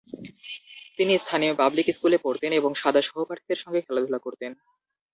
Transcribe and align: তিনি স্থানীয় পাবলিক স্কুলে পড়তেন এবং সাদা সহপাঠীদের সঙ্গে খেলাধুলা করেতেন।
তিনি 0.97 1.13
স্থানীয় 1.17 1.53
পাবলিক 1.55 1.87
স্কুলে 1.91 2.17
পড়তেন 2.17 2.51
এবং 2.53 2.71
সাদা 2.75 3.01
সহপাঠীদের 3.01 3.61
সঙ্গে 3.63 3.81
খেলাধুলা 3.81 4.19
করেতেন। 4.21 4.51